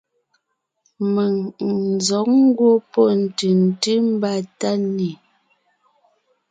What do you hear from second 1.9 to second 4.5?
zɔ̌g ngwɔ́ pɔ́ ntʉ̀ntʉ́ mbà